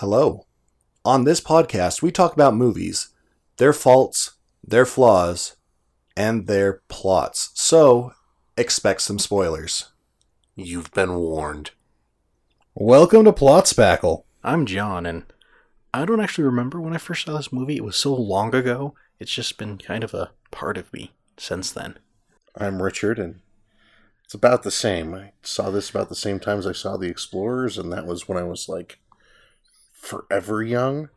[0.00, 0.44] Hello.
[1.06, 3.14] On this podcast, we talk about movies,
[3.56, 5.56] their faults, their flaws,
[6.14, 7.50] and their plots.
[7.54, 8.12] So,
[8.58, 9.92] expect some spoilers.
[10.54, 11.70] You've been warned.
[12.74, 14.24] Welcome to Plot Spackle.
[14.44, 15.24] I'm John, and
[15.94, 17.76] I don't actually remember when I first saw this movie.
[17.76, 18.94] It was so long ago.
[19.18, 21.98] It's just been kind of a part of me since then.
[22.54, 23.40] I'm Richard, and
[24.26, 25.14] it's about the same.
[25.14, 28.28] I saw this about the same time as I saw The Explorers, and that was
[28.28, 28.98] when I was like
[30.06, 31.08] forever young.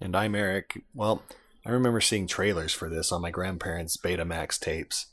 [0.00, 0.82] And I'm Eric.
[0.94, 1.22] Well,
[1.64, 5.06] I remember seeing trailers for this on my grandparents' Betamax tapes,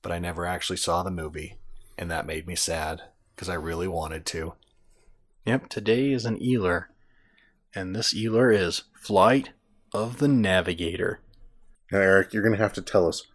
[0.00, 1.58] but I never actually saw the movie,
[1.98, 3.02] and that made me sad
[3.34, 4.54] because I really wanted to.
[5.44, 6.84] Yep, today is an Eeler,
[7.74, 9.50] and this Eeler is Flight
[9.92, 11.20] of the Navigator.
[11.90, 13.26] Now, Eric, you're going to have to tell us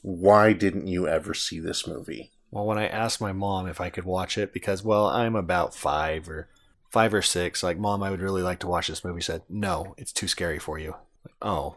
[0.00, 2.30] why didn't you ever see this movie?
[2.50, 5.74] Well, when I asked my mom if I could watch it, because, well, I'm about
[5.74, 6.48] five or
[6.90, 9.94] five or six, like, Mom, I would really like to watch this movie, said, no,
[9.96, 10.96] it's too scary for you.
[11.24, 11.76] Like, oh,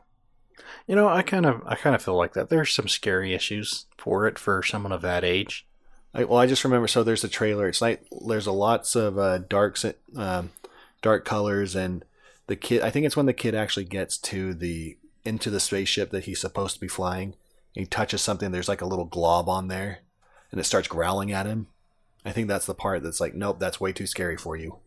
[0.87, 2.49] You know, I kind of, I kind of feel like that.
[2.49, 5.65] There's some scary issues for it for someone of that age.
[6.13, 6.87] I, well, I just remember.
[6.87, 7.67] So there's a trailer.
[7.67, 10.51] It's like there's a lots of uh, darks, um,
[11.01, 12.05] dark colors, and
[12.47, 12.81] the kid.
[12.81, 16.41] I think it's when the kid actually gets to the into the spaceship that he's
[16.41, 17.35] supposed to be flying.
[17.73, 18.51] He touches something.
[18.51, 19.99] There's like a little glob on there,
[20.51, 21.67] and it starts growling at him.
[22.25, 24.77] I think that's the part that's like, nope, that's way too scary for you.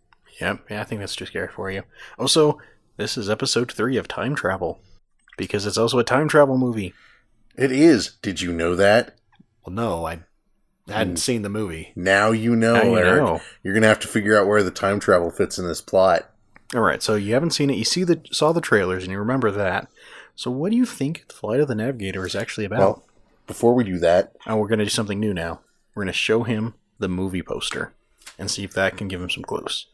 [0.40, 1.82] Yep, yeah, I think that's too scary for you.
[2.18, 2.58] Also,
[2.96, 4.80] this is episode three of Time Travel
[5.36, 6.94] because it's also a time travel movie.
[7.56, 8.16] It is.
[8.22, 9.16] Did you know that?
[9.64, 10.20] Well, no, I
[10.88, 11.16] hadn't hmm.
[11.16, 11.92] seen the movie.
[11.96, 13.22] Now you know, Now you Eric.
[13.22, 13.40] know.
[13.62, 16.30] You're going to have to figure out where the time travel fits in this plot.
[16.74, 17.76] All right, so you haven't seen it.
[17.76, 19.88] You see the saw the trailers and you remember that.
[20.34, 22.78] So what do you think the Flight of the Navigator is actually about?
[22.78, 23.04] Well,
[23.46, 25.60] before we do that, oh, we're going to do something new now.
[25.94, 27.92] We're going to show him the movie poster
[28.38, 29.86] and see if that can give him some clues.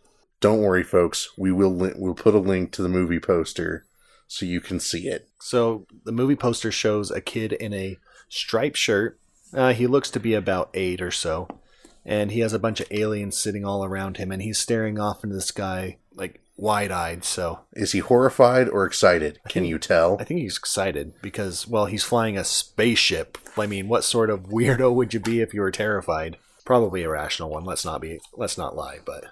[0.42, 1.30] Don't worry, folks.
[1.38, 3.86] We will li- we'll put a link to the movie poster
[4.26, 5.28] so you can see it.
[5.40, 7.96] So the movie poster shows a kid in a
[8.28, 9.18] striped shirt.
[9.54, 11.48] Uh, he looks to be about eight or so,
[12.04, 15.22] and he has a bunch of aliens sitting all around him, and he's staring off
[15.22, 17.24] into the sky like wide-eyed.
[17.24, 19.38] So Is he horrified or excited?
[19.48, 20.16] Can you tell?
[20.20, 23.38] I think he's excited because well, he's flying a spaceship.
[23.56, 26.36] I mean, what sort of weirdo would you be if you were terrified?
[26.64, 27.64] Probably a rational one.
[27.64, 28.18] Let's not be.
[28.34, 28.98] Let's not lie.
[29.04, 29.24] But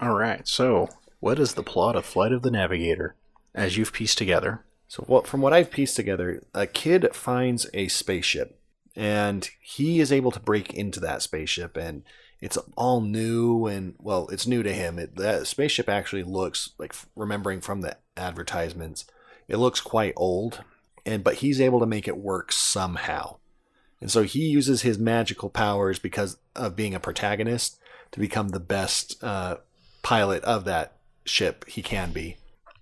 [0.00, 0.88] All right, so
[1.18, 3.16] what is the plot of Flight of the Navigator
[3.52, 4.64] as you've pieced together?
[4.86, 8.60] So what from what I've pieced together, a kid finds a spaceship
[8.94, 12.04] and he is able to break into that spaceship and
[12.40, 15.00] it's all new and well, it's new to him.
[15.00, 19.04] It, that spaceship actually looks like remembering from the advertisements,
[19.48, 20.62] it looks quite old
[21.04, 23.38] and but he's able to make it work somehow.
[24.00, 27.80] And so he uses his magical powers because of being a protagonist
[28.12, 29.56] to become the best uh,
[30.02, 30.92] pilot of that
[31.24, 32.36] ship he can be.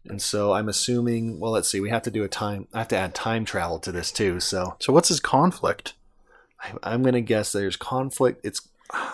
[0.08, 2.88] And so I'm assuming, well, let's see, we have to do a time, I have
[2.88, 4.40] to add time travel to this too.
[4.40, 5.94] So So what's his conflict?
[6.60, 8.40] I, I'm going to guess there's conflict.
[8.44, 8.68] It's,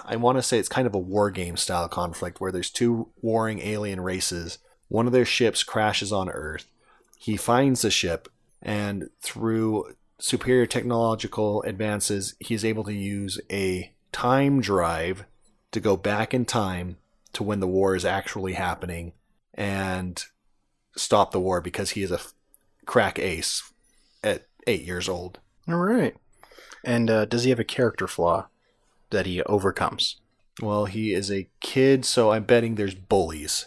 [0.05, 3.09] I want to say it's kind of a war game style conflict where there's two
[3.23, 4.59] warring alien races.
[4.89, 6.67] One of their ships crashes on Earth.
[7.19, 8.29] He finds the ship,
[8.61, 15.25] and through superior technological advances, he's able to use a time drive
[15.71, 16.97] to go back in time
[17.35, 19.13] to when the war is actually happening
[19.55, 20.25] and
[20.97, 22.21] stop the war because he is a
[22.87, 23.63] crack ace
[24.23, 25.39] at eight years old.
[25.69, 26.15] All right.
[26.85, 28.47] And uh, does he have a character flaw
[29.11, 30.17] that he overcomes?
[30.61, 33.67] Well, he is a kid, so I'm betting there's bullies.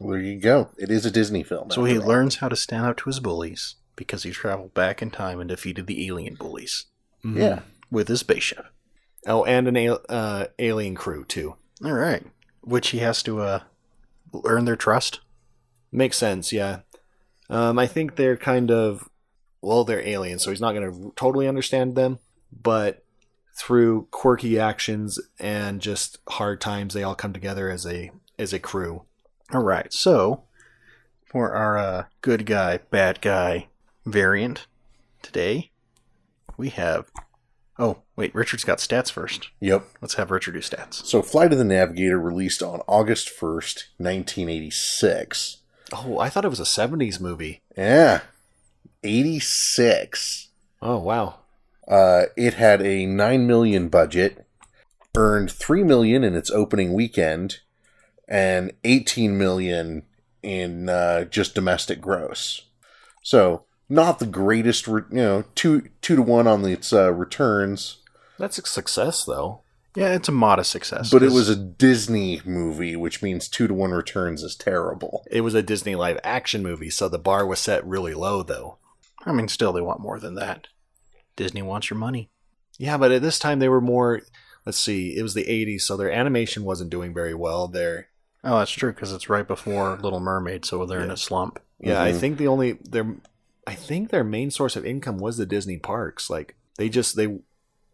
[0.00, 0.70] There you go.
[0.78, 1.70] It is a Disney film.
[1.70, 2.06] So he all.
[2.06, 5.48] learns how to stand up to his bullies because he traveled back in time and
[5.48, 6.86] defeated the alien bullies
[7.22, 7.60] Yeah.
[7.90, 8.66] with his spaceship.
[9.26, 11.56] Oh, and an al- uh, alien crew too.
[11.84, 12.24] All right.
[12.64, 13.60] Which he has to uh,
[14.44, 15.20] earn their trust.
[15.92, 16.80] Makes sense, yeah.
[17.48, 19.08] Um, I think they're kind of
[19.64, 22.18] well, they're aliens, so he's not going to totally understand them,
[22.52, 23.02] but
[23.56, 28.58] through quirky actions and just hard times, they all come together as a as a
[28.58, 29.04] crew.
[29.52, 29.92] All right.
[29.92, 30.44] So
[31.24, 33.68] for our uh, good guy, bad guy
[34.04, 34.66] variant
[35.22, 35.70] today,
[36.56, 37.10] we have.
[37.78, 38.34] Oh, wait.
[38.34, 39.50] Richard's got stats first.
[39.60, 39.84] Yep.
[40.00, 41.04] Let's have Richard do stats.
[41.04, 45.58] So Flight of the Navigator released on August 1st, 1986.
[45.92, 47.60] Oh, I thought it was a '70s movie.
[47.76, 48.20] Yeah.
[49.02, 50.48] 86.
[50.80, 51.40] Oh, wow.
[51.86, 54.46] Uh, it had a 9 million budget,
[55.16, 57.58] earned 3 million in its opening weekend,
[58.26, 60.04] and 18 million
[60.42, 62.62] in uh, just domestic gross.
[63.22, 67.98] So, not the greatest, re- you know, two two to one on its uh, returns.
[68.38, 69.60] That's a success, though.
[69.96, 71.10] Yeah, it's a modest success.
[71.12, 75.24] but it was a Disney movie, which means two to one returns is terrible.
[75.30, 78.78] It was a Disney live action movie, so the bar was set really low, though.
[79.24, 80.66] I mean, still, they want more than that.
[81.36, 82.28] Disney wants your money.
[82.76, 84.22] Yeah, but at this time they were more.
[84.66, 87.68] Let's see, it was the '80s, so their animation wasn't doing very well.
[87.68, 88.08] Their
[88.42, 91.60] Oh, that's true because it's right before Little Mermaid, so they're in a slump.
[91.78, 92.18] yeah, I Mhm.
[92.18, 93.14] think the only their,
[93.66, 96.28] I think their main source of income was the Disney parks.
[96.28, 97.38] Like they just they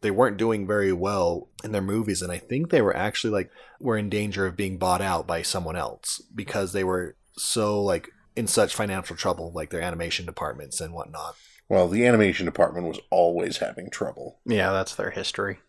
[0.01, 3.51] they weren't doing very well in their movies, and I think they were actually like
[3.81, 8.09] were in danger of being bought out by someone else because they were so like
[8.37, 11.37] in such financial trouble, like their animation departments and whatnot.
[11.69, 14.41] Well, the animation department was always having trouble.
[14.45, 15.61] Yeah, that's their history.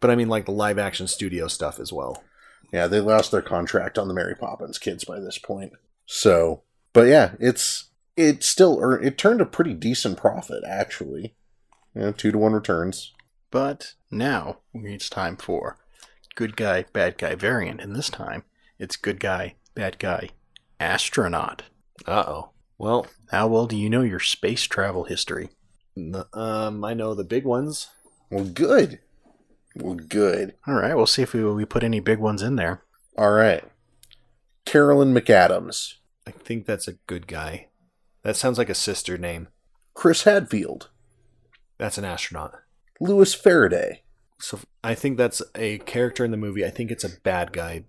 [0.00, 2.22] But I mean, like the live action studio stuff as well.
[2.72, 5.72] Yeah, they lost their contract on the Mary Poppins kids by this point.
[6.06, 6.62] So,
[6.92, 7.89] but yeah, it's
[8.20, 11.34] it still earned, it turned a pretty decent profit actually.
[11.94, 13.12] You know, two to one returns.
[13.50, 15.78] But now it's time for
[16.36, 18.44] good guy, bad guy variant, and this time
[18.78, 20.30] it's good guy, bad guy,
[20.78, 21.64] astronaut.
[22.06, 22.50] Uh oh.
[22.78, 25.50] Well, How well do you know your space travel history?
[26.32, 27.88] um, I know the big ones.
[28.30, 29.00] Well, good.
[29.76, 30.54] Well, good.
[30.66, 32.82] All right, we'll see if we, we put any big ones in there.
[33.18, 33.64] All right.
[34.64, 35.94] Carolyn McAdams,
[36.26, 37.66] I think that's a good guy.
[38.22, 39.48] That sounds like a sister name.
[39.94, 40.90] Chris Hadfield,
[41.78, 42.54] That's an astronaut.
[43.00, 44.02] Louis Faraday,
[44.38, 46.64] So I think that's a character in the movie.
[46.64, 47.84] I think it's a bad guy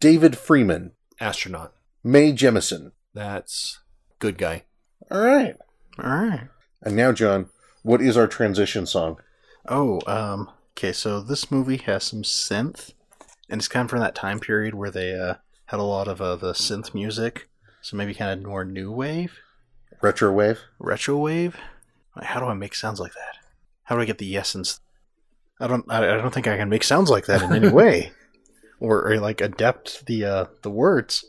[0.00, 1.72] David Freeman, astronaut.
[2.02, 2.92] Mae Jemison.
[3.14, 3.80] That's
[4.18, 4.64] good guy.
[5.10, 5.56] All right.
[5.98, 6.48] All right.
[6.82, 7.48] And now, John,
[7.82, 9.18] what is our transition song?
[9.66, 12.92] Oh, um, okay, so this movie has some synth,
[13.48, 15.34] and it's kind of from that time period where they uh,
[15.66, 17.48] had a lot of uh, the synth music,
[17.80, 19.38] so maybe kind of more new wave,
[20.02, 20.60] Retro Wave?
[20.78, 21.56] retro wave.
[22.22, 23.38] How do I make sounds like that?
[23.84, 24.80] How do I get the essence?
[25.60, 25.84] I don't.
[25.90, 28.12] I, I don't think I can make sounds like that in any way,
[28.80, 31.24] or, or like adapt the uh, the words.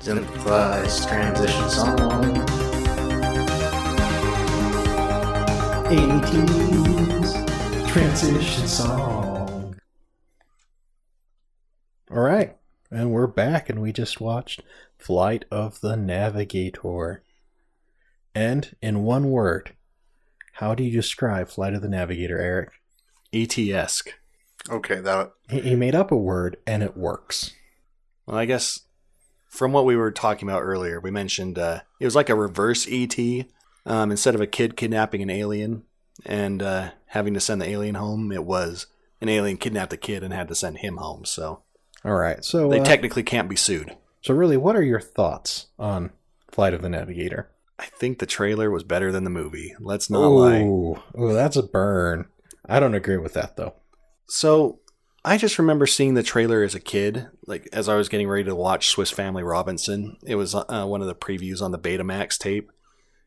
[0.00, 2.34] Synthesized transition song.
[5.86, 9.76] 80s transition song.
[12.10, 12.56] All right,
[12.90, 14.62] and we're back, and we just watched
[14.98, 17.22] Flight of the Navigator.
[18.34, 19.74] And in one word,
[20.54, 22.70] how do you describe Flight of the Navigator, Eric?
[23.32, 24.14] ET-esque.
[24.70, 27.52] Okay, that He, he made up a word, and it works.
[28.26, 28.80] Well, I guess
[29.48, 32.86] from what we were talking about earlier, we mentioned uh, it was like a reverse
[32.90, 33.16] ET.
[33.86, 35.82] Um, instead of a kid kidnapping an alien
[36.24, 38.86] and uh, having to send the alien home, it was
[39.20, 41.26] an alien kidnapped a kid and had to send him home.
[41.26, 41.62] So
[42.04, 43.94] All right, so they uh, technically can't be sued.
[44.22, 46.12] so really, what are your thoughts on
[46.50, 47.50] Flight of the Navigator?
[47.78, 49.74] I think the trailer was better than the movie.
[49.80, 50.62] Let's not lie.
[50.62, 52.26] Ooh, ooh, that's a burn.
[52.68, 53.74] I don't agree with that though.
[54.26, 54.80] So
[55.24, 58.44] I just remember seeing the trailer as a kid, like as I was getting ready
[58.44, 60.18] to watch Swiss Family Robinson.
[60.24, 62.70] It was uh, one of the previews on the Betamax tape,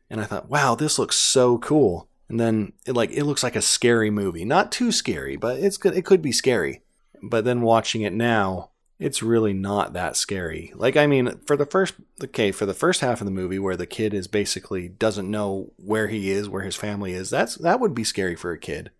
[0.08, 3.56] and I thought, "Wow, this looks so cool." And then it like it looks like
[3.56, 5.96] a scary movie, not too scary, but it's good.
[5.96, 6.82] It could be scary.
[7.22, 10.72] But then watching it now, it's really not that scary.
[10.74, 13.76] Like I mean, for the first okay, for the first half of the movie where
[13.76, 17.80] the kid is basically doesn't know where he is, where his family is, that's that
[17.80, 18.90] would be scary for a kid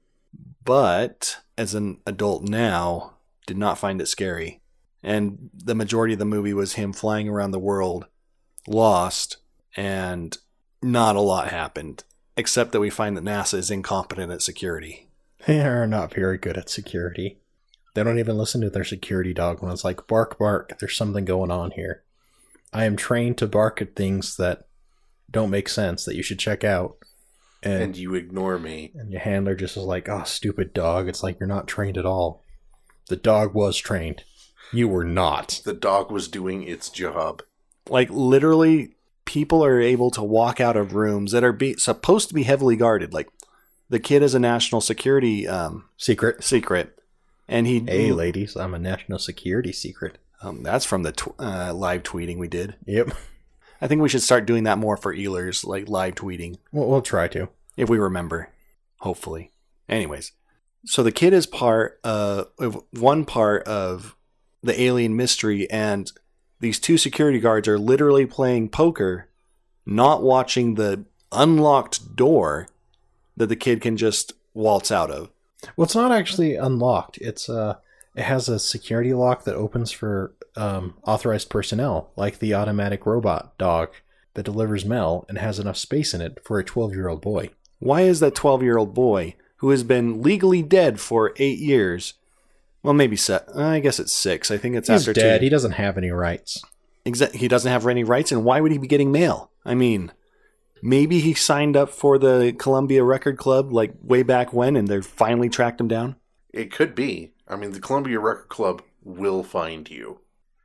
[0.68, 3.14] but as an adult now,
[3.46, 4.60] did not find it scary.
[5.02, 8.06] And the majority of the movie was him flying around the world,
[8.66, 9.38] lost,
[9.76, 10.36] and
[10.82, 12.04] not a lot happened,
[12.36, 15.08] except that we find that NASA is incompetent at security.
[15.46, 17.38] They are not very good at security.
[17.94, 21.24] They don't even listen to their security dog when it's like, bark, bark, there's something
[21.24, 22.02] going on here.
[22.72, 24.66] I am trained to bark at things that
[25.30, 26.96] don't make sense that you should check out.
[27.62, 28.92] And, and you ignore me.
[28.94, 31.08] and your handler just is like, oh, stupid dog.
[31.08, 32.44] It's like, you're not trained at all.
[33.08, 34.22] The dog was trained.
[34.72, 35.62] You were not.
[35.64, 37.42] The dog was doing its job.
[37.88, 42.34] Like, literally, people are able to walk out of rooms that are be- supposed to
[42.34, 43.14] be heavily guarded.
[43.14, 43.28] Like,
[43.88, 46.44] the kid is a national security um, Secret.
[46.44, 46.97] secret.
[47.48, 47.80] And he.
[47.80, 50.18] Hey, ladies, I'm a national security secret.
[50.42, 52.76] Um, that's from the tw- uh, live tweeting we did.
[52.86, 53.10] Yep.
[53.80, 57.02] I think we should start doing that more for Ealers, like live tweeting, We'll, we'll
[57.02, 57.48] try to.
[57.76, 58.50] if we remember.
[59.00, 59.52] Hopefully.
[59.88, 60.32] Anyways,
[60.84, 62.48] so the kid is part of
[62.90, 64.16] one part of
[64.62, 66.10] the alien mystery, and
[66.60, 69.28] these two security guards are literally playing poker,
[69.86, 72.68] not watching the unlocked door
[73.36, 75.30] that the kid can just waltz out of.
[75.76, 77.18] Well, it's not actually unlocked.
[77.18, 77.76] It's uh,
[78.14, 83.56] it has a security lock that opens for um, authorized personnel, like the automatic robot
[83.58, 83.90] dog
[84.34, 87.50] that delivers mail and has enough space in it for a 12 year old boy.
[87.80, 92.14] Why is that 12 year old boy, who has been legally dead for eight years,
[92.82, 93.48] Well, maybe set.
[93.56, 94.50] I guess it's six.
[94.50, 95.38] I think it's He's after dead.
[95.40, 95.44] two.
[95.44, 96.62] He doesn't have any rights.
[97.04, 99.50] Exa- he doesn't have any rights, and why would he be getting mail?
[99.64, 100.12] I mean,
[100.82, 105.00] maybe he signed up for the Columbia Record Club like way back when, and they
[105.00, 106.16] finally tracked him down.
[106.52, 107.32] It could be.
[107.46, 110.20] I mean, the Columbia Record Club will find you.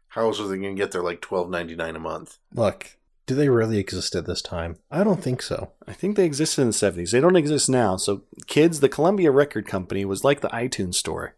[0.09, 2.37] How else are they going to get their like twelve ninety nine a month?
[2.53, 4.77] Look, do they really exist at this time?
[4.91, 5.71] I don't think so.
[5.87, 7.11] I think they existed in the 70s.
[7.11, 7.95] They don't exist now.
[7.95, 11.35] So, kids, the Columbia Record Company was like the iTunes store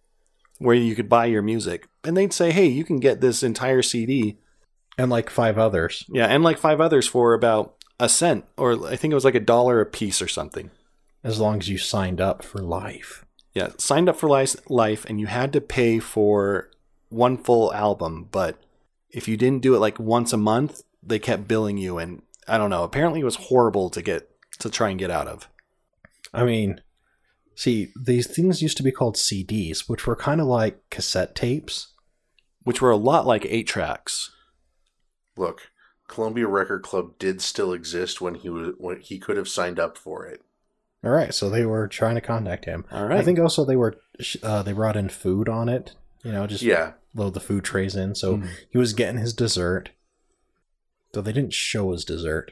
[0.58, 1.88] where you could buy your music.
[2.04, 4.40] And they'd say, hey, you can get this entire CD.
[4.98, 6.06] And like five others.
[6.08, 9.36] Yeah, and like five others for about a cent, or I think it was like
[9.36, 10.72] a dollar a piece or something.
[11.24, 13.26] As long as you signed up for life.
[13.54, 16.70] Yeah, signed up for life, life, and you had to pay for
[17.10, 18.28] one full album.
[18.32, 18.58] But
[19.10, 21.98] if you didn't do it like once a month, they kept billing you.
[21.98, 22.84] And I don't know.
[22.84, 25.48] Apparently, it was horrible to get to try and get out of.
[26.34, 26.82] I mean,
[27.56, 31.94] see, these things used to be called CDs, which were kind of like cassette tapes.
[32.64, 34.32] which were a lot like eight tracks.
[35.38, 35.70] Look,
[36.08, 39.98] Columbia Record Club did still exist when he was when he could have signed up
[39.98, 40.42] for it.
[41.04, 42.86] All right, so they were trying to contact him.
[42.92, 43.20] All right.
[43.20, 43.96] I think also they were
[44.44, 45.94] uh, they brought in food on it.
[46.24, 48.16] You know, just Yeah, load the food trays in.
[48.16, 48.50] So Mhm.
[48.72, 49.92] he was getting his dessert.
[51.14, 52.52] Though they didn't show his dessert.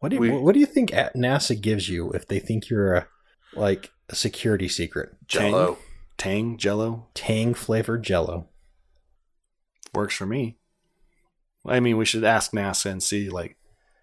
[0.00, 2.68] What do you, We- what do you think at NASA gives you if they think
[2.70, 3.08] you're a
[3.54, 5.10] like a security secret?
[5.26, 5.78] Jello.
[6.16, 8.48] Tang, Jello Tang flavored Jello.
[9.94, 10.57] works for me.
[11.66, 13.56] I mean, we should ask NASA and see, like,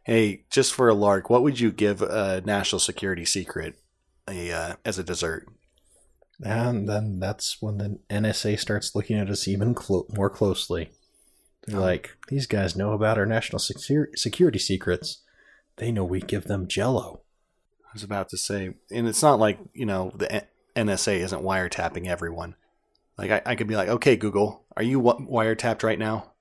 [0.03, 3.79] hey, just for a lark, what would you give a national security secret
[4.29, 5.47] a uh, as a dessert?
[6.43, 10.91] And then that's when the NSA starts looking at us even clo- more closely.
[11.65, 15.23] They're like, these guys know about our national secur- security secrets.
[15.77, 17.21] They know we give them Jello.
[17.83, 20.31] I was about to say, and it's not like you know the
[20.75, 22.55] N- NSA isn't wiretapping everyone.
[23.17, 26.33] Like I, I could be like, okay, Google, are you w- wiretapped right now?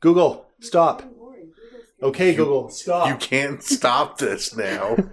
[0.00, 1.02] Google, stop.
[2.02, 3.08] Okay, Google, stop.
[3.08, 4.96] You can't stop this now.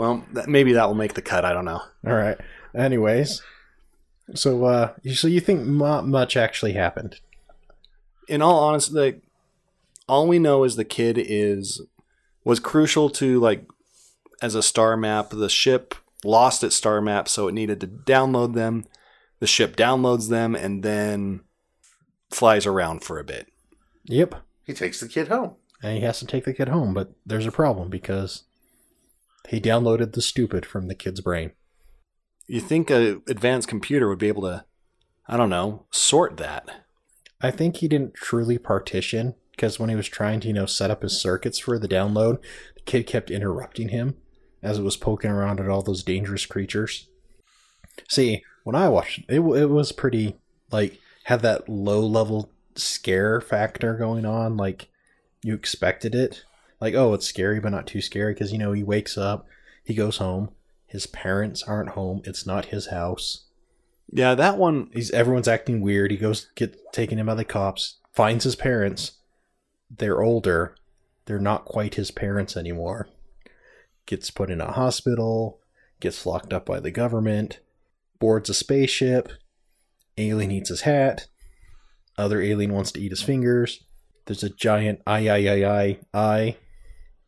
[0.00, 1.44] Well, that, maybe that will make the cut.
[1.44, 1.82] I don't know.
[2.06, 2.38] All right.
[2.74, 3.42] Anyways,
[4.34, 7.20] so uh, so you think not much actually happened?
[8.26, 9.22] In all honesty, like,
[10.08, 11.82] all we know is the kid is
[12.44, 13.66] was crucial to like
[14.42, 15.30] as a star map.
[15.30, 15.94] The ship
[16.24, 18.84] lost its star map, so it needed to download them.
[19.38, 21.40] The ship downloads them and then
[22.30, 23.48] flies around for a bit.
[24.04, 24.34] Yep.
[24.64, 25.56] he takes the kid home.
[25.82, 28.44] And he has to take the kid home, but there's a problem because
[29.48, 31.52] he downloaded the stupid from the kid's brain.
[32.46, 34.64] You think a advanced computer would be able to,
[35.26, 36.68] I don't know, sort that?
[37.40, 40.90] I think he didn't truly partition because when he was trying to, you know, set
[40.90, 42.42] up his circuits for the download,
[42.74, 44.16] the kid kept interrupting him
[44.62, 47.08] as it was poking around at all those dangerous creatures.
[48.08, 50.36] See, when I watched it, it, it was pretty
[50.70, 54.88] like had that low level scare factor going on, like
[55.42, 56.44] you expected it.
[56.80, 59.46] Like, oh, it's scary, but not too scary because you know he wakes up,
[59.84, 60.50] he goes home,
[60.86, 63.44] his parents aren't home, it's not his house.
[64.12, 64.90] Yeah, that one.
[64.92, 66.10] He's everyone's acting weird.
[66.10, 69.12] He goes get taken in by the cops, finds his parents.
[69.88, 70.74] They're older.
[71.26, 73.08] They're not quite his parents anymore.
[74.10, 75.60] Gets put in a hospital,
[76.00, 77.60] gets locked up by the government,
[78.18, 79.30] boards a spaceship.
[80.18, 81.28] Alien eats his hat.
[82.18, 83.84] Other alien wants to eat his fingers.
[84.26, 86.56] There's a giant eye eye eye eye eye.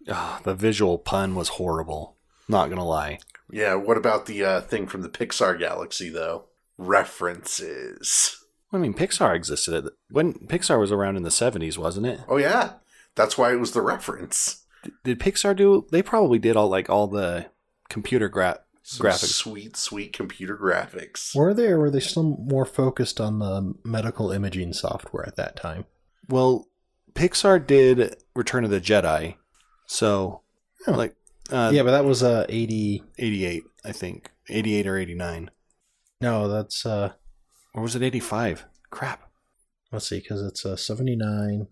[0.08, 2.16] ah, the visual pun was horrible.
[2.48, 3.20] Not gonna lie.
[3.48, 6.46] Yeah, what about the uh, thing from the Pixar galaxy, though?
[6.78, 8.44] References.
[8.72, 12.22] I mean, Pixar existed the, when Pixar was around in the seventies, wasn't it?
[12.26, 12.72] Oh, yeah.
[13.14, 14.61] That's why it was the reference.
[15.04, 15.86] Did Pixar do?
[15.90, 17.46] They probably did all like all the
[17.88, 19.32] computer gra- graphics.
[19.34, 21.34] Sweet, sweet computer graphics.
[21.36, 25.56] Were they or were they still more focused on the medical imaging software at that
[25.56, 25.84] time?
[26.28, 26.68] Well,
[27.14, 29.36] Pixar did Return of the Jedi,
[29.86, 30.40] so
[30.86, 30.96] Huh.
[30.96, 31.14] like
[31.50, 35.14] uh, yeah, but that was uh eighty eighty eight, I think, eighty eight or eighty
[35.14, 35.50] nine,
[36.20, 37.12] no, that's uh
[37.74, 38.64] or was it eighty five?
[38.90, 39.30] Crap.
[39.92, 41.68] let's see, because it's uh 79,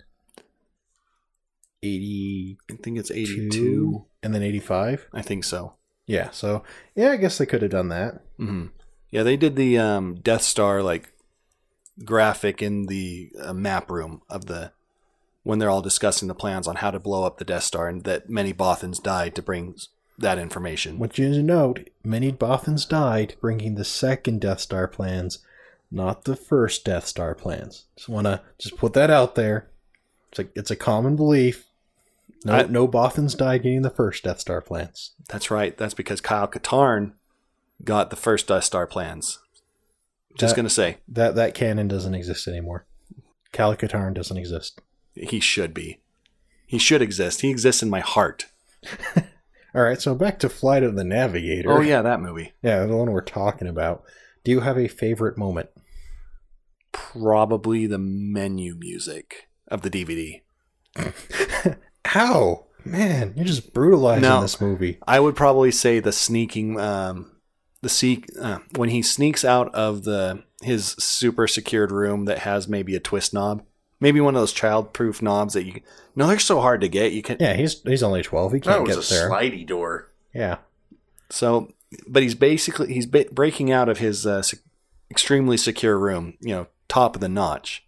[1.83, 4.05] 82, I think it's eighty two.
[4.23, 5.09] and then 85.
[5.13, 5.75] I think so.
[6.07, 6.63] Yeah, so
[6.95, 8.23] yeah, I guess they could have done that.
[8.37, 8.67] hmm
[9.11, 11.13] Yeah, they did the um, Death Star like
[12.05, 14.73] graphic in the uh, map room of the
[15.43, 18.05] when they're all discussing the plans on how to blow up the Death Star, and
[18.05, 19.75] that many Bothans died to bring
[20.19, 20.99] that information.
[21.15, 25.39] You need to note, many Bothans died bringing the second Death Star plans,
[25.91, 27.87] not the first Death Star plans.
[27.97, 29.71] Just want to just put that out there.
[30.31, 31.65] It's a it's a common belief.
[32.45, 35.13] No, I- no Bothans died getting the first Death Star plans.
[35.29, 35.77] That's right.
[35.77, 37.13] That's because Kyle Katarn
[37.85, 39.39] got the first Death Star plans.
[40.39, 42.87] Just That- gonna say That that canon doesn't exist anymore.
[43.53, 44.81] Cal Katarn doesn't exist.
[45.15, 46.01] he should be.
[46.67, 47.41] He should exist.
[47.41, 48.47] He exists in my heart.
[49.75, 51.71] All right, so back to Flight of the Navigator.
[51.71, 52.53] Oh yeah, that movie.
[52.63, 54.03] yeah, the one we're talking about.
[54.45, 55.69] Do you have a favorite moment?
[56.93, 60.41] Probably the menu music of the DVD.
[62.05, 64.41] How man, you're just brutalizing No.
[64.41, 64.99] this movie.
[65.07, 67.31] I would probably say the sneaking, um,
[67.83, 72.69] the seek uh, when he sneaks out of the his super secured room that has
[72.69, 73.63] maybe a twist knob,
[74.01, 75.81] maybe one of those child-proof knobs that you.
[76.17, 77.13] No, they're so hard to get.
[77.13, 78.53] You can Yeah, he's he's only twelve.
[78.53, 79.31] He can't was get a there.
[79.31, 80.11] slidey door.
[80.35, 80.59] Yeah,
[81.31, 81.73] so,
[82.07, 84.61] but he's basically he's ba- breaking out of his uh, sec-
[85.11, 86.35] extremely secure room.
[86.41, 87.85] You know, top of the notch,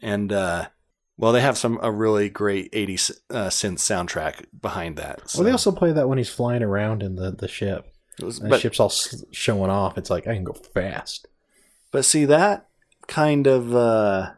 [0.00, 0.68] and uh,
[1.18, 5.28] well, they have some a really great '80s uh, synth soundtrack behind that.
[5.30, 5.38] So.
[5.38, 7.92] Well, they also play that when he's flying around in the the ship.
[8.20, 8.90] Was- And the but- ship's all
[9.30, 9.98] showing off.
[9.98, 11.26] It's like I can go fast.
[11.92, 12.68] But see that
[13.06, 14.32] kind of uh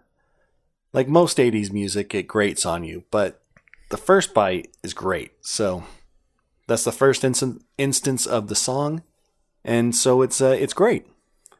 [0.92, 3.42] like most 80s music it grates on you, but
[3.90, 5.32] the first bite is great.
[5.40, 5.85] So
[6.66, 9.02] that's the first instant instance of the song
[9.64, 11.06] and so it's uh it's great.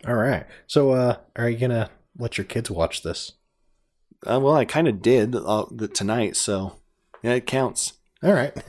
[0.07, 0.47] All right.
[0.69, 3.33] So, uh, are you gonna let your kids watch this?
[4.27, 6.77] Uh, well, I kind of did uh, the, tonight, so
[7.23, 7.95] yeah, it counts.
[8.23, 8.57] All right.
[8.57, 8.63] are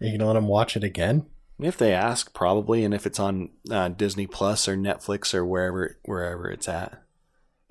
[0.00, 1.26] you gonna let them watch it again?
[1.60, 5.98] If they ask, probably, and if it's on uh, Disney Plus or Netflix or wherever
[6.04, 7.02] wherever it's at,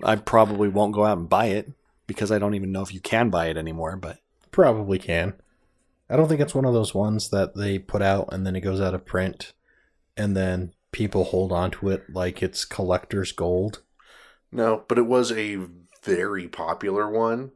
[0.02, 1.72] I probably won't go out and buy it
[2.06, 3.96] because I don't even know if you can buy it anymore.
[3.96, 4.18] But
[4.50, 5.34] Probably can.
[6.08, 8.62] I don't think it's one of those ones that they put out and then it
[8.62, 9.52] goes out of print,
[10.16, 13.82] and then people hold on to it like it's collector's gold.
[14.50, 15.58] No, but it was a
[16.02, 17.52] very popular one.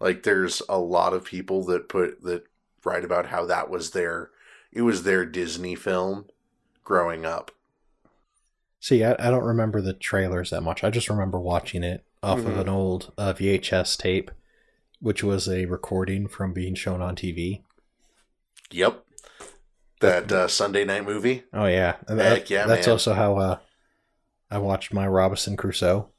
[0.00, 2.44] Like there's a lot of people that put that
[2.84, 4.30] write about how that was their
[4.72, 6.26] it was their Disney film
[6.84, 7.50] growing up.
[8.80, 10.84] See, I, I don't remember the trailers that much.
[10.84, 12.60] I just remember watching it off of Mhm.
[12.60, 14.30] an old uh, VHS tape,
[15.00, 17.62] which was a recording from being shown on TV.
[18.70, 19.04] Yep.
[20.00, 21.42] That uh, Sunday night movie.
[21.52, 22.92] Oh yeah, Heck yeah, That's man.
[22.92, 23.58] also how uh,
[24.48, 26.10] I watched my Robinson Crusoe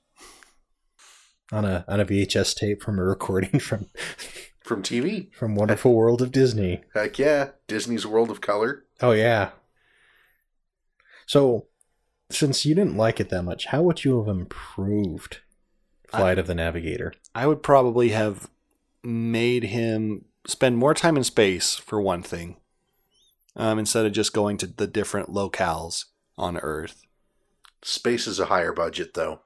[1.51, 3.87] on a on a VHS tape from a recording from
[4.61, 5.33] From TV.
[5.33, 6.81] from Wonderful World of Disney.
[6.93, 7.49] Heck yeah.
[7.67, 8.85] Disney's World of Color.
[9.01, 9.51] Oh yeah.
[11.25, 11.67] So,
[12.31, 15.39] since you didn't like it that much, how would you have improved
[16.07, 17.13] Flight of the Navigator?
[17.35, 18.49] I would probably have
[19.03, 22.57] made him spend more time in space for one thing,
[23.55, 26.05] um, instead of just going to the different locales
[26.37, 27.03] on Earth.
[27.83, 29.41] Space is a higher budget though.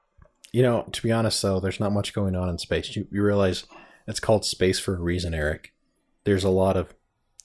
[0.54, 2.94] You know, to be honest though, there's not much going on in space.
[2.94, 3.64] You, you realize
[4.06, 5.72] it's called space for a reason, Eric.
[6.22, 6.94] There's a lot of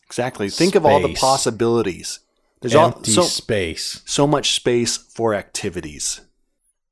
[0.06, 0.48] Exactly.
[0.48, 1.20] Think of all the Space.
[1.20, 2.20] possibilities.
[2.62, 6.22] There's all, empty so space so much space for activities.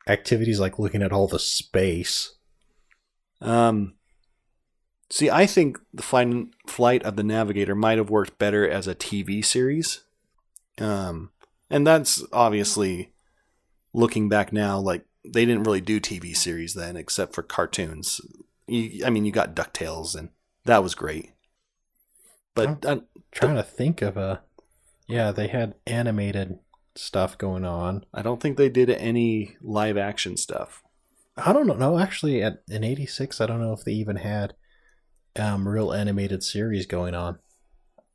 [0.08, 2.34] activities like looking at all the space.
[3.39, 3.93] Um,
[5.12, 8.95] see, I think the flight, flight of the Navigator might have worked better as a
[8.95, 10.01] TV series.
[10.80, 11.30] Um,
[11.69, 13.13] and that's obviously
[13.93, 18.22] looking back now, like they didn't really do TV series then, except for cartoons.
[18.68, 20.30] You, I mean, you got Ducktales, and
[20.66, 21.32] that was great.
[22.56, 24.42] But uh, trying to think of a
[25.08, 26.58] yeah they had animated
[26.96, 30.82] stuff going on I don't think they did any live action stuff.
[31.38, 34.56] i don't know no actually at in 86 i don't know if they even had
[35.38, 37.38] um real animated series going on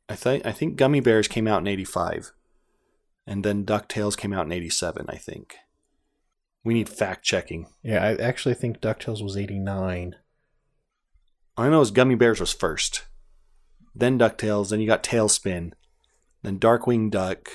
[0.09, 2.33] I think I think Gummi Bears came out in '85,
[3.25, 5.05] and then Ducktales came out in '87.
[5.09, 5.55] I think.
[6.63, 7.67] We need fact checking.
[7.83, 10.15] yeah i actually think ducktales was 89
[11.57, 13.05] All I know is Gummi Bears was first,
[13.93, 15.73] then Ducktales, then you got TaleSpin,
[16.41, 17.49] then Darkwing Duck,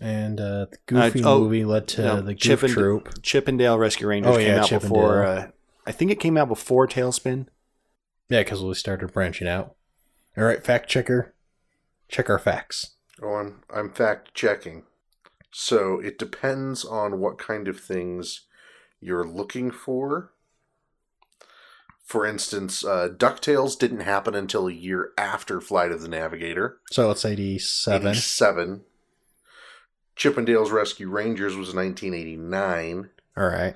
[0.00, 3.48] and uh the goofy oh, movie led to no, the Chip goof and- troop Chip
[3.48, 5.24] 'n Dale Rescue Rangers Oh, came yeah, out before.
[5.24, 5.50] Uh,
[5.86, 7.46] I think it came out before TaleSpin.
[8.28, 9.74] yeah because we started branching out
[10.36, 11.34] all right fact checker
[12.08, 14.82] check our facts Oh, I'm I'm fact checking.
[15.52, 18.42] So it depends on what kind of things
[19.00, 20.32] you're looking for.
[22.04, 26.78] For instance, uh, Ducktales didn't happen until a year after Flight of the Navigator.
[26.90, 28.82] so it's 87 87.
[30.16, 33.10] Chippendales Rescue Rangers was 1989.
[33.36, 33.74] all right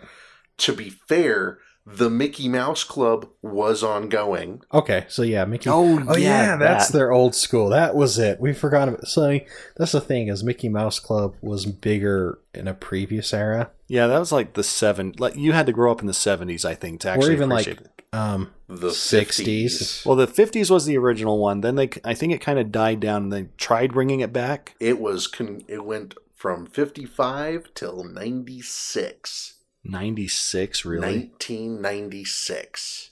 [0.59, 1.59] To be fair,
[1.89, 4.61] the Mickey Mouse Club was ongoing.
[4.75, 6.99] okay so yeah mickey Oh, Oh yeah, yeah, that's that.
[6.99, 7.69] their old school.
[7.69, 8.41] That was it.
[8.41, 9.07] We forgot about.
[9.07, 9.39] So
[9.77, 14.19] that's the thing is Mickey Mouse Club was bigger in a previous era, Yeah, that
[14.19, 15.15] was like the seven.
[15.19, 17.49] Like you had to grow up in the '70s, I think, to or actually even
[17.51, 18.05] like appreciate it.
[18.15, 19.67] um the 60s.
[19.67, 20.07] 60s.
[20.07, 21.61] Well, the 50s was the original one.
[21.61, 23.25] Then they, I think it kind of died down.
[23.25, 24.75] and They tried bringing it back.
[24.81, 29.55] It was con- it went from 55 till 96.
[29.91, 31.31] 96, really?
[31.31, 33.11] 1996.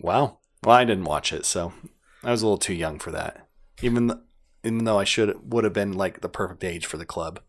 [0.00, 0.38] Wow.
[0.64, 1.72] Well, I didn't watch it, so
[2.24, 3.46] I was a little too young for that.
[3.82, 4.20] Even th-
[4.62, 7.40] even though I should would have been like the perfect age for the club.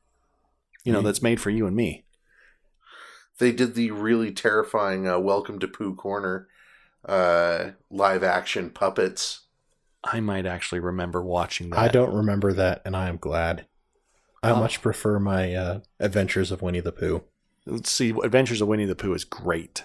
[0.84, 1.06] You know, Mm.
[1.06, 2.06] that's made for you and me.
[3.38, 6.48] They did the really terrifying uh, Welcome to Pooh Corner
[7.06, 9.42] uh, live action puppets.
[10.04, 11.80] I might actually remember watching that.
[11.80, 13.66] I don't remember that, and I am glad.
[14.44, 14.56] I Oh.
[14.60, 17.24] much prefer my uh, Adventures of Winnie the Pooh.
[17.66, 18.10] Let's see.
[18.24, 19.84] Adventures of Winnie the Pooh is great.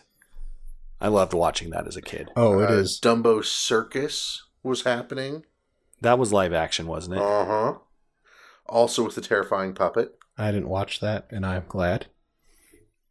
[1.01, 2.31] I loved watching that as a kid.
[2.37, 2.99] Oh, it Uh, is.
[3.01, 5.45] Dumbo Circus was happening.
[6.01, 7.23] That was live action, wasn't it?
[7.23, 7.75] Uh huh.
[8.67, 10.19] Also with the terrifying puppet.
[10.39, 12.07] I didn't watch that, and I'm glad.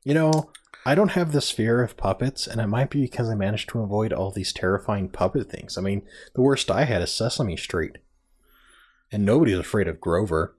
[0.04, 0.52] You know,
[0.86, 3.82] I don't have this fear of puppets, and it might be because I managed to
[3.82, 5.78] avoid all these terrifying puppet things.
[5.78, 7.98] I mean, the worst I had is Sesame Street.
[9.12, 10.56] And nobody's afraid of Grover.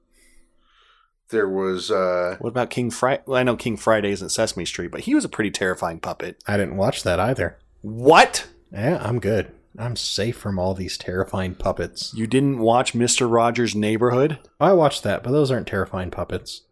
[1.30, 3.22] There was uh, What about King Friday?
[3.26, 6.42] Well, I know King Friday isn't Sesame Street, but he was a pretty terrifying puppet.
[6.46, 7.58] I didn't watch that either.
[7.82, 8.46] What?
[8.72, 9.52] Yeah, I'm good.
[9.78, 12.14] I'm safe from all these terrifying puppets.
[12.14, 14.38] You didn't watch Mister Rogers' Neighborhood?
[14.60, 16.62] I watched that, but those aren't terrifying puppets.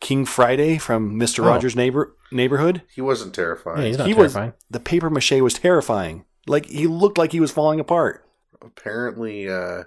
[0.00, 1.48] King Friday from Mister Oh.
[1.48, 2.82] Rogers' Neighbor Neighborhood?
[2.94, 3.78] he wasn't terrifying.
[3.82, 4.36] Yeah, he's not he was
[4.70, 6.24] the paper mache was terrifying.
[6.46, 8.24] Like he looked like he was falling apart.
[8.60, 9.84] Apparently, uh,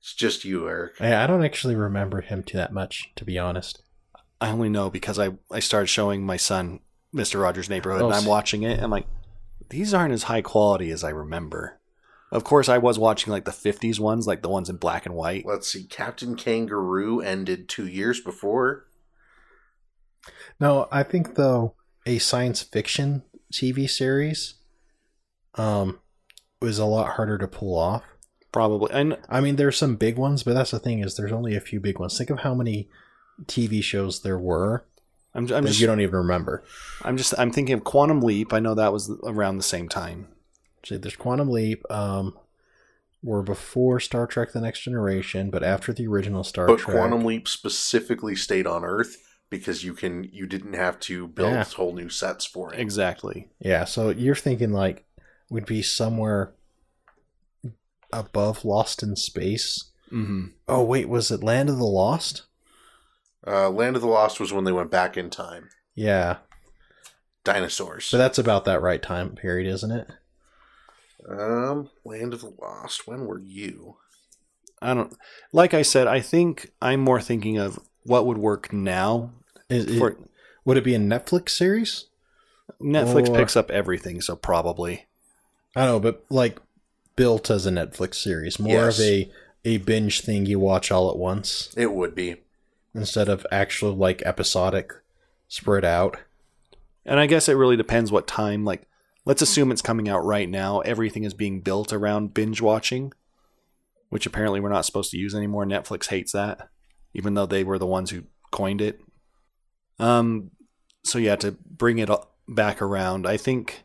[0.00, 0.94] it's just you, Eric.
[1.00, 3.82] Yeah, I don't actually remember him too that much, to be honest.
[4.40, 6.80] I only know because I I started showing my son
[7.12, 8.80] Mister Rogers' Neighborhood, Oh, and I'm watching it.
[8.80, 9.06] I'm like,
[9.70, 11.80] these aren't as high quality as I remember.
[12.30, 15.14] Of course, I was watching like the '50s ones, like the ones in black and
[15.14, 15.44] white.
[15.46, 15.84] Let's see.
[15.84, 18.86] Captain Kangaroo ended two years before.
[20.60, 21.74] No, I think though
[22.06, 24.54] a science fiction TV series
[25.54, 25.98] um
[26.60, 28.04] was a lot harder to pull off.
[28.58, 31.54] Probably, and I mean, there's some big ones, but that's the thing is there's only
[31.54, 32.18] a few big ones.
[32.18, 32.88] Think of how many
[33.46, 34.84] TV shows there were
[35.34, 36.64] I'm, I'm just you don't even remember.
[37.02, 38.52] I'm just I'm thinking of Quantum Leap.
[38.52, 40.26] I know that was around the same time.
[40.84, 41.84] See, there's Quantum Leap.
[41.90, 42.36] Um,
[43.22, 46.96] were before Star Trek: The Next Generation, but after the original Star But Trek.
[46.96, 49.16] But Quantum Leap specifically stayed on Earth
[49.50, 51.64] because you can you didn't have to build Yeah.
[51.64, 52.80] whole new sets for it.
[52.80, 53.48] Exactly.
[53.60, 55.04] Yeah, so you're thinking like
[55.50, 56.52] would be somewhere
[58.12, 59.90] above Lost in Space.
[60.10, 62.44] hmm Oh wait, was it Land of the Lost?
[63.46, 65.68] Uh, Land of the Lost was when they went back in time.
[65.94, 66.38] Yeah,
[67.44, 68.04] Dinosaurs.
[68.04, 70.08] So that's about that right time period, isn't it?
[71.28, 73.06] um, Land of the Lost.
[73.06, 73.96] When were you?
[74.80, 75.14] I don't.
[75.52, 79.32] Like I said, I think I'm more thinking of what would work now.
[79.68, 80.16] Is, is- For
[80.64, 82.06] would it be a Netflix series?
[82.82, 85.06] Netflix Or- picks up everything, so probably.
[85.76, 86.58] I don't know, but like
[87.18, 88.98] built as a Netflix series, more Yes.
[88.98, 89.30] of a
[89.64, 92.36] a binge thing you watch all at once It would be.
[92.94, 94.92] instead of actual like episodic
[95.48, 96.16] spread out.
[97.04, 98.64] And I guess it really depends what time.
[98.64, 98.86] Like,
[99.24, 100.78] let's assume it's coming out right now.
[100.80, 103.12] Everything is being built around binge watching,
[104.10, 105.66] which apparently we're not supposed to use anymore.
[105.66, 106.68] Netflix hates that,
[107.12, 109.00] even though they were the ones who coined it.
[109.98, 110.50] Um,
[111.04, 112.08] so yeah, to bring it
[112.48, 113.84] back around, I think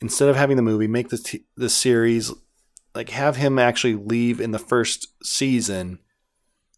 [0.00, 2.32] instead of having the movie, make the t- the series
[2.94, 6.00] like have him actually leave in the first season,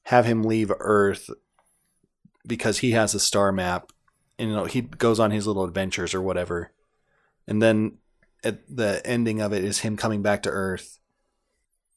[0.05, 1.31] have him leave Earth
[2.47, 3.93] because he has a star map
[4.39, 6.73] and you know he goes on his little adventures or whatever.
[7.47, 7.99] And then
[8.43, 10.99] at the ending of it is him coming back to earth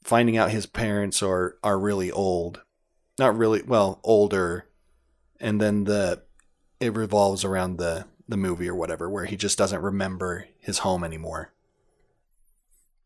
[0.04, 2.62] finding out his parents are are really old.
[3.18, 4.68] Not really well older.
[5.40, 6.24] And then the
[6.80, 11.04] it revolves around the the movie or whatever where he just doesn't remember his home
[11.04, 11.52] anymore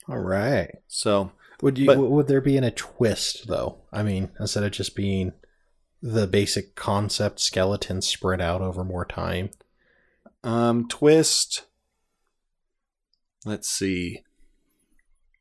[0.07, 0.69] All right.
[0.87, 3.79] so Would you But- would there be in a twist though?
[3.91, 5.33] I mean, instead of just being
[6.01, 9.49] the basic concept skeleton spread out over more time.
[10.43, 11.63] um twist
[13.45, 14.23] let's see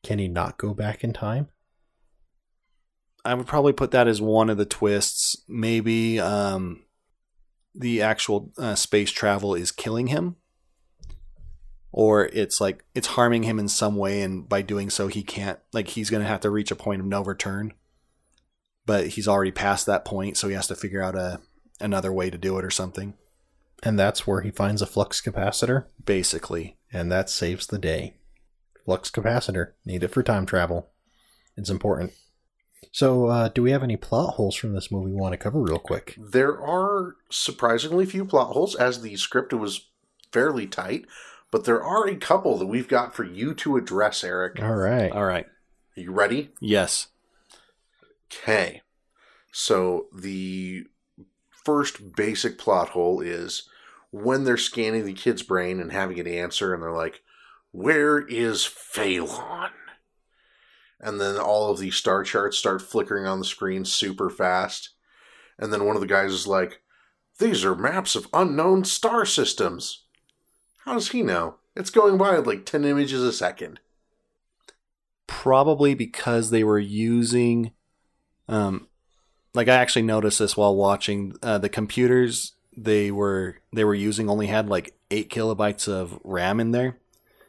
[0.03, 1.49] Can he not go back in time?
[3.25, 5.37] I would probably put that as one of the twists.
[5.49, 6.85] Maybe um,
[7.77, 10.37] the actual uh, space travel is killing him,
[11.93, 15.59] or it's like it's harming him in some way, and by doing so, he can't.
[15.73, 17.73] Like he's going to have to reach a point of no return.
[18.85, 21.41] But he's already past that point, so he has to figure out a
[21.81, 23.15] another way to do it or something.
[23.83, 28.15] And that's where he finds a flux capacitor, Basically, and that saves the day.
[28.85, 30.91] Flux capacitor, need it for time travel.
[31.57, 32.12] It's important.
[32.93, 35.61] So, uh, do we have any plot holes from this movie we want to cover
[35.61, 36.15] real quick?
[36.19, 39.89] There are surprisingly few plot holes, as the script was
[40.33, 41.07] fairly tight.
[41.51, 44.61] But there are a couple that we've got for you to address, Eric.
[44.62, 45.12] All right.
[45.12, 45.47] All right.
[45.97, 46.51] Are you ready?
[46.61, 47.09] Yes.
[48.33, 48.83] Okay.
[49.53, 50.85] So the
[51.51, 53.69] first basic plot hole is
[54.11, 57.23] when they're scanning the kid's brain and having it answer, and they're like,
[57.73, 59.71] Where is Phaelon?
[61.01, 64.91] And then all of these star charts start flickering on the screen super fast.
[65.59, 66.81] And then one of the guys is like,
[67.39, 70.05] These are maps of unknown star systems.
[70.85, 71.57] How does he know?
[71.75, 73.81] It's going by like 10 images a second.
[75.27, 77.73] Probably because they were using,
[78.49, 78.89] um,
[79.55, 84.29] like I actually noticed this while watching uh, the computers they were they were using
[84.29, 86.99] only had like eight kilobytes of RAM in there,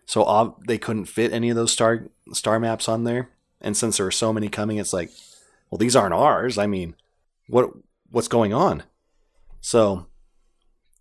[0.05, 3.29] so ob- they couldn't fit any of those star star maps on there.
[3.61, 5.11] And since there are so many coming, it's like,
[5.69, 6.57] well, these aren't ours.
[6.57, 6.95] I mean,
[7.47, 7.71] what
[8.09, 8.83] what's going on?
[9.61, 10.07] So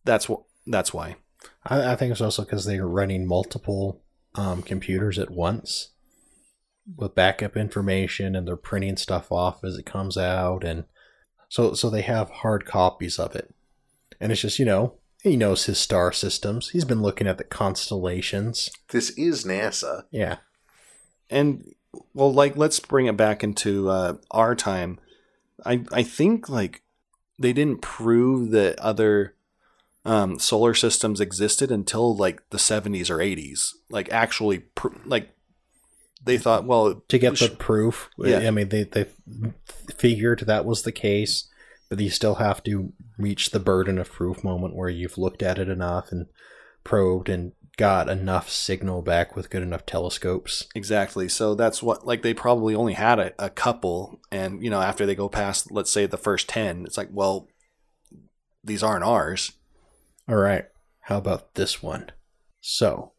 [0.04, 1.16] that's what that's why.
[1.64, 4.02] I, I think it's also because they are running multiple
[4.34, 5.90] um, computers at once
[6.96, 10.84] with backup information, and they're printing stuff off as it comes out, and
[11.48, 13.54] so so they have hard copies of it.
[14.20, 16.70] And it's just you know he knows his star systems.
[16.70, 18.70] He's been looking at the constellations.
[18.90, 20.04] This is NASA.
[20.10, 20.38] Yeah,
[21.28, 21.74] and
[22.14, 24.98] well like let's bring it back into uh, our time
[25.64, 26.82] i i think like
[27.38, 29.34] they didn't prove that other
[30.04, 35.36] um, solar systems existed until like the 70s or 80s like actually pr- like
[36.26, 38.10] they thought well to get sh- the proof.
[38.18, 38.38] Yeah.
[38.40, 39.06] I mean they they
[39.96, 41.48] figured that was the case,
[41.88, 45.58] but you still have to reach the burden of proof moment where you've looked at
[45.58, 46.26] it enough and
[46.84, 50.66] probed and got enough signal back with good enough telescopes.
[50.74, 54.80] exactly so that's what like they probably only had a, a couple and you know
[54.80, 57.48] after they go past let's say the first 10 it's like well
[58.64, 59.52] these aren't ours
[60.28, 60.64] All right,
[61.02, 62.10] how about this one?
[62.60, 63.12] So,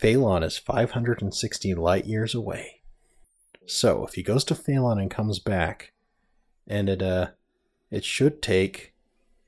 [0.00, 2.82] Phaelon is 560 light years away.
[3.66, 5.90] So, if he goes to Phaelon and comes back,
[6.68, 7.30] and it uh,
[7.90, 8.94] it should take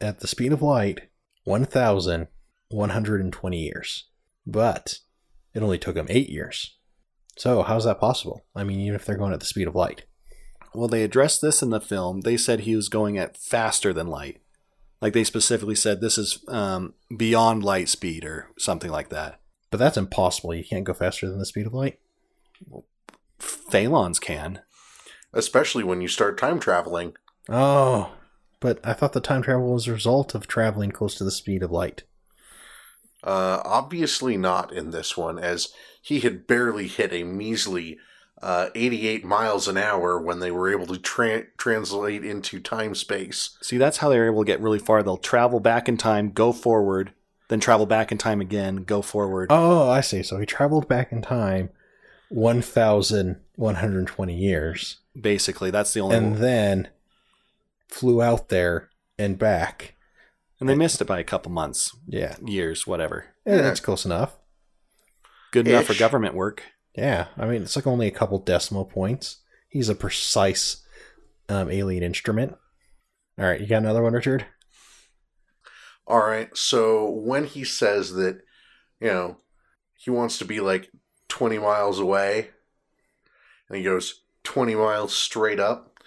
[0.00, 1.02] at the speed of light
[1.44, 4.08] 1,120 years,
[4.46, 5.00] but
[5.54, 6.76] it only took him eight years.
[7.36, 8.44] So, how's that possible?
[8.54, 10.04] I mean, even if they're going at the speed of light.
[10.74, 12.20] Well, they addressed this in the film.
[12.20, 14.40] They said he was going at faster than light.
[15.00, 19.40] Like they specifically said, this is um, beyond light speed or something like that.
[19.70, 20.54] But that's impossible.
[20.54, 21.98] You can't go faster than the speed of light.
[23.38, 24.60] Phaelons can.
[25.32, 27.14] especially when you start time traveling.
[27.48, 28.12] Oh,
[28.60, 31.62] but I thought the time travel was a result of traveling close to the speed
[31.62, 32.04] of light.
[33.26, 37.98] Uh, obviously not in this one, as he had barely hit a measly
[38.40, 43.58] uh, 88 miles an hour when they were able to tra- translate into time space.
[43.60, 45.02] See, that's how they're able to get really far.
[45.02, 47.12] They'll travel back in time, go forward,
[47.48, 49.48] then travel back in time again, go forward.
[49.50, 50.22] Oh, I see.
[50.22, 51.70] So he traveled back in time
[52.28, 56.16] 1,120 years Basically, that's the only.
[56.16, 56.88] and And, then
[57.88, 59.94] flew out there and back.
[60.60, 62.36] They missed it by a couple months, Yeah.
[62.44, 63.26] years, whatever.
[63.44, 63.62] Yeah, Yeah.
[63.62, 64.36] that's close enough.
[65.52, 66.62] Good enough for government work.
[66.94, 67.28] Yeah.
[67.36, 69.38] I mean, it's like only a couple decimal points.
[69.68, 70.82] He's a precise
[71.48, 72.56] um, alien instrument.
[73.38, 73.60] All right.
[73.60, 74.46] You got another one, Richard?
[76.08, 78.40] All right, so when he says that,
[79.00, 79.38] you know,
[79.96, 80.88] he wants to be like
[81.28, 82.50] 20 miles away,
[83.68, 85.98] and he goes 20 miles straight up,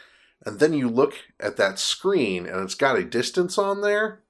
[0.45, 4.21] and then you look at that screen and it's got a distance on there,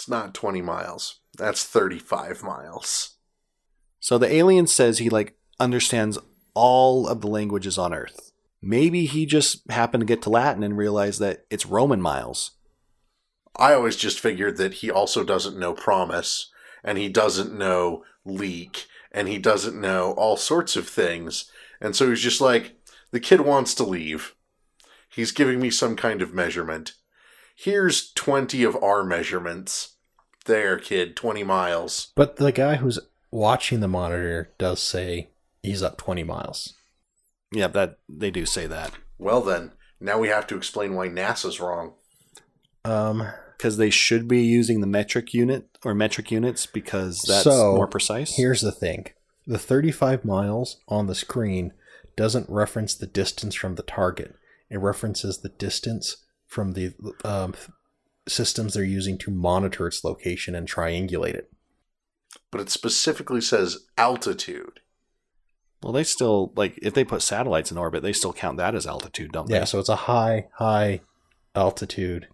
[0.00, 1.20] it's not 20 miles.
[1.36, 3.16] That's 35 miles.
[4.00, 6.18] So the alien says he like understands
[6.54, 8.32] all of the languages on Earth.
[8.62, 12.52] Maybe he just happened to get to Latin and realized that it's Roman miles.
[13.56, 16.50] I always just figured that he also doesn't know promise,
[16.82, 21.50] and he doesn't know leak, and he doesn't know all sorts of things.
[21.78, 24.34] And so he's just like, the kid wants to leave.
[25.10, 26.94] He's giving me some kind of measurement.
[27.62, 29.96] Here's 20 of our measurements.
[30.46, 32.10] There, kid, 20 miles.
[32.14, 32.98] But the guy who's
[33.30, 35.28] watching the monitor does say
[35.62, 36.72] he's up 20 miles.
[37.52, 41.60] Yeah, that they do say that Well, then, now we have to explain why NASA's
[41.60, 41.92] wrong.
[42.82, 47.74] Um, because they should be using the metric unit or metric units because that's So,
[47.76, 48.36] more precise.
[48.36, 49.08] Here's the thing
[49.46, 51.74] the 35 miles on the screen
[52.16, 54.34] doesn't reference the distance from the target,
[54.70, 56.16] it references the distance
[56.50, 56.92] from the
[57.24, 57.54] um,
[58.28, 61.50] systems they're using to monitor its location and triangulate it.
[62.50, 64.80] But it specifically says altitude.
[65.82, 68.86] well, they still like if they put satellites in orbit, they still count that as
[68.86, 69.66] altitude, don't Yeah, they?
[69.66, 71.00] so it's a high, high
[71.54, 72.26] altitude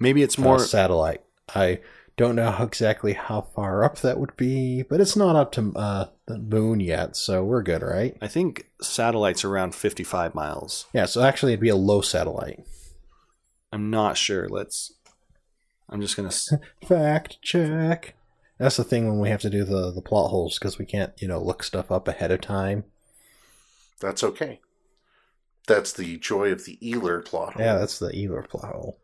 [0.00, 0.64] Maybe it's more more.
[0.64, 1.22] satellite.
[1.54, 1.80] I
[2.16, 5.72] Don't know how- exactly how far up that would be, but it's not up to
[5.74, 8.16] uh, the moon yet, so we're good, right?
[8.20, 10.86] I think satellites around 55 miles.
[10.92, 12.64] Yeah, so actually it'd be a low satellite.
[13.72, 14.48] I'm not sure.
[14.48, 14.92] Let's.
[15.88, 16.30] I'm just gonna.
[16.88, 18.14] Fact check.
[18.58, 21.12] That's the thing when we have to do the, the plot holes because we can't,
[21.18, 22.84] you know, look stuff up ahead of time.
[24.00, 24.60] That's okay.
[25.68, 27.52] That's the joy of the Ealer plot.
[27.54, 27.62] hole.
[27.64, 28.98] Yeah, that's the Ealer plot hole.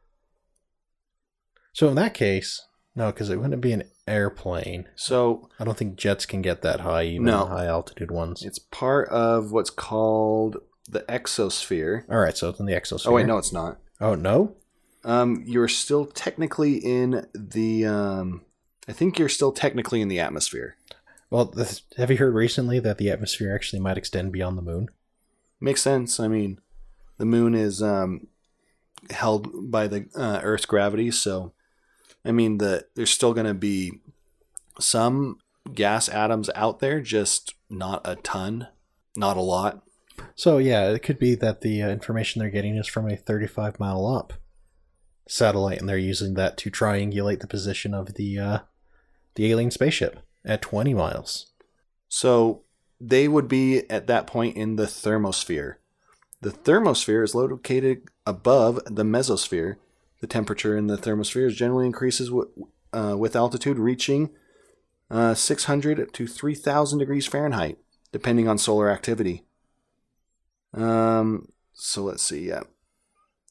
[1.73, 2.63] So in that case,
[2.97, 4.89] no, because it wouldn't be an airplane.
[4.97, 7.47] So I don't think jets can get that high, even No.
[7.47, 8.43] high altitude ones.
[8.45, 10.57] it's part of what's called
[10.89, 12.05] the exosphere.
[12.11, 13.09] All right, so it's in the exosphere.
[13.09, 13.79] Oh wait, no, it's not.
[14.05, 14.55] Oh no.
[15.03, 17.87] Um, you're still technically in the.
[17.87, 18.43] Um,
[18.87, 20.77] I think you're still technically in the atmosphere.
[21.31, 24.91] Well, this, have you heard recently that the atmosphere actually might extend beyond the moon?
[25.59, 26.21] Makes sense.
[26.21, 26.61] I mean,
[27.17, 28.27] the moon is um,
[29.09, 31.55] held by the uh, Earth's gravity, so
[32.27, 34.01] I mean, the there's still going to be
[34.79, 35.39] some
[35.73, 38.69] gas atoms out there, just not a ton,
[39.17, 39.83] not a lot.
[40.35, 43.79] So yeah, it could be that the uh, information they're getting is from a 35
[43.79, 44.33] mile up
[45.27, 48.59] satellite, and they're using that to triangulate the position of the uh,
[49.35, 51.47] the alien spaceship at 20 miles.
[52.09, 52.63] So
[53.01, 55.77] they would be at that point in the thermosphere.
[56.41, 59.77] The thermosphere is located above the mesosphere.
[60.21, 62.51] The temperature in the thermosphere generally increases w-
[62.93, 64.31] uh, with altitude, reaching
[65.11, 67.79] uh, 600 to 3,000 degrees Fahrenheit,
[68.13, 69.45] depending on solar activity.
[70.75, 72.49] Um, so let's see.
[72.49, 72.63] Yeah.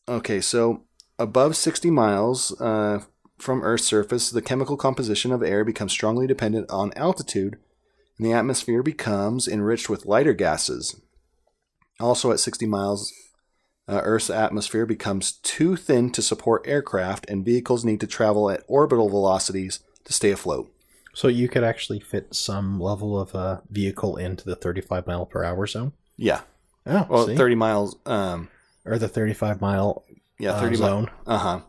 [0.08, 0.84] Okay, so
[1.18, 3.04] above 60 miles uh,
[3.38, 7.58] from Earth's surface, the chemical composition of air becomes strongly dependent on altitude
[8.18, 11.00] and the atmosphere becomes enriched with lighter gases.
[12.00, 13.14] Also, at 60 miles,
[13.88, 18.64] uh, Earth's atmosphere becomes too thin to support aircraft, and vehicles need to travel at
[18.68, 20.72] orbital velocities to stay afloat.
[21.14, 25.44] So you could actually fit some level of a vehicle into the 35 mile per
[25.44, 25.94] hour zone.
[26.18, 26.42] Yeah,
[26.86, 27.36] Oh, well, see?
[27.36, 27.96] 30 miles.
[28.06, 28.50] Um,
[28.86, 30.04] or the 35 mile
[30.40, 31.12] yeah, uh, 30 zone.
[31.26, 31.60] Uh huh.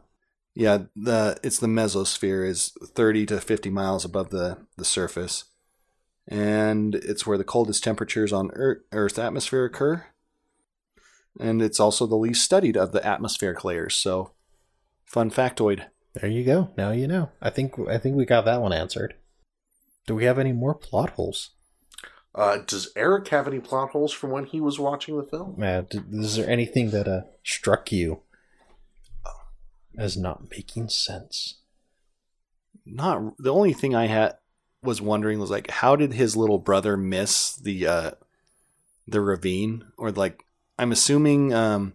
[0.54, 5.44] Yeah, the it's the mesosphere is 30 to 50 miles above the the surface,
[6.28, 10.06] and it's where the coldest temperatures on Earth, Earth's atmosphere occur,
[11.40, 13.96] and it's also the least studied of the atmospheric layers.
[13.96, 14.32] So,
[15.04, 15.86] fun factoid.
[16.14, 16.70] There you go.
[16.76, 17.30] Now you know.
[17.42, 19.14] I think I think we got that one answered.
[20.06, 21.50] Do we have any more plot holes?
[22.34, 25.56] Uh, does Eric have any plot holes from when he was watching the film?
[25.62, 28.22] Uh, is there anything that uh, struck you
[29.96, 31.58] as not making sense?
[32.84, 34.36] Not the only thing I had
[34.82, 38.10] was wondering was like, how did his little brother miss the uh,
[39.06, 39.84] the ravine?
[39.96, 40.44] Or like,
[40.76, 41.94] I'm assuming um,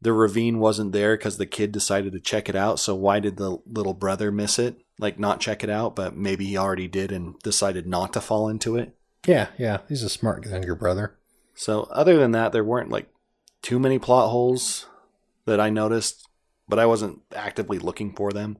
[0.00, 2.78] the ravine wasn't there because the kid decided to check it out.
[2.78, 4.80] So why did the little brother miss it?
[4.98, 8.48] Like, not check it out, but maybe he already did and decided not to fall
[8.48, 8.94] into it.
[9.26, 9.78] Yeah, yeah.
[9.88, 11.16] He's a smart younger brother.
[11.54, 13.08] So other than that, there weren't like
[13.62, 14.86] too many plot holes
[15.46, 16.28] that I noticed,
[16.68, 18.58] but I wasn't actively looking for them.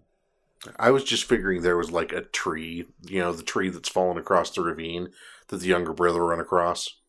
[0.78, 4.16] I was just figuring there was like a tree, you know, the tree that's fallen
[4.18, 5.08] across the ravine
[5.48, 7.00] that the younger brother run across.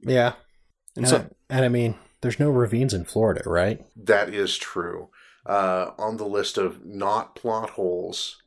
[0.00, 0.34] Yeah.
[0.96, 3.84] And And, so, I, and I mean, there's no ravines in Florida, right?
[3.94, 5.10] That is true.
[5.44, 8.42] Uh, on the list of not plot holes,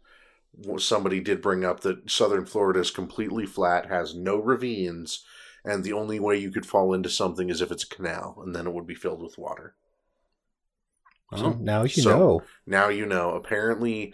[0.77, 5.23] somebody did bring up that southern Florida is completely flat, has no ravines,
[5.63, 8.55] and the only way you could fall into something is if it's a canal, and
[8.55, 9.75] then it would be filled with water.
[11.31, 11.57] Oh, so Oh.
[11.59, 12.41] now you So- know.
[12.65, 13.31] Now you know.
[13.35, 14.13] Apparently,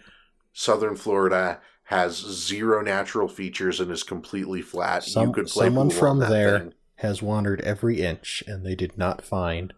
[0.54, 5.04] southern Florida has zero natural features and is completely flat.
[5.04, 6.74] Some- you could play someone from there thing.
[6.96, 9.74] has wandered every inch, and they did not find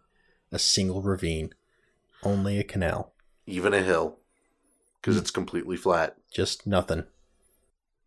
[0.51, 1.53] a single ravine,
[2.23, 3.13] only a canal.
[3.45, 4.19] even a hill,
[5.01, 6.15] because it's completely flat.
[6.31, 7.05] Just nothing.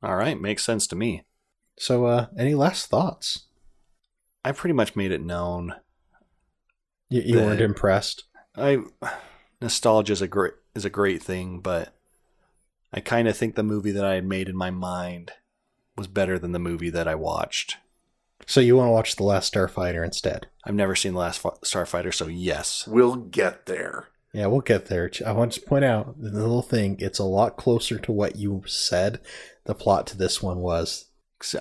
[0.03, 1.25] all right, makes sense to me.
[1.79, 3.47] So, uh, any last thoughts?
[4.45, 5.75] I pretty much made it known.
[7.09, 8.25] You, you weren't impressed.
[8.57, 8.79] I
[9.61, 11.95] nostalgia is a great is a great thing, but
[12.93, 15.33] I kind of think the movie that I had made in my mind
[15.97, 17.77] was better than the movie that I watched.
[18.47, 20.47] So you want to watch The Last Starfighter instead?
[20.65, 22.87] I've never seen the last Fa- Starfighter, so yes.
[22.87, 24.09] We'll get there.
[24.33, 25.11] Yeah, we'll get there.
[25.27, 26.97] I want to point out the little thing.
[27.01, 29.21] It's a lot closer to what you said.
[29.65, 31.07] The plot to this one was.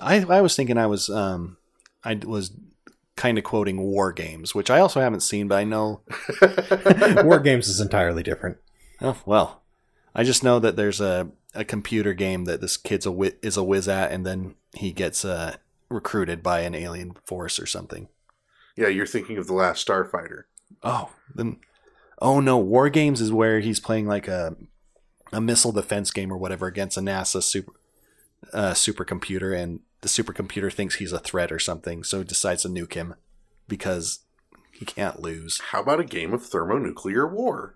[0.02, 1.58] I I was thinking I was um
[2.04, 2.52] I was
[3.16, 6.02] kind of quoting War Games, which I also haven't seen, but I know.
[7.24, 8.58] War Games is entirely different.
[9.02, 9.64] Oh well,
[10.14, 13.58] I just know that there's a a computer game that this kid's a wi- is
[13.58, 15.56] a whiz at, and then he gets uh
[15.90, 18.10] recruited by an alien force or something.
[18.78, 20.44] yeah, you're thinking of the last Starfighter.
[20.84, 21.58] Oh, then
[22.20, 24.56] oh no, War Games is where he's playing like a
[25.32, 27.74] a missile defense game or whatever against a NASA super
[28.54, 32.94] uh, supercomputer, and the supercomputer thinks he's a threat or something, so decides to nuke
[32.94, 33.16] him
[33.68, 34.20] because
[34.72, 35.60] he can't lose.
[35.72, 37.76] How about a game of thermonuclear war?